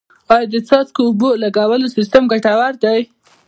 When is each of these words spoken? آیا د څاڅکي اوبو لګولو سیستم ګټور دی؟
آیا 0.33 0.47
د 0.53 0.55
څاڅکي 0.67 1.01
اوبو 1.05 1.29
لګولو 1.43 1.87
سیستم 1.97 2.23
ګټور 2.31 2.73
دی؟ 2.83 2.99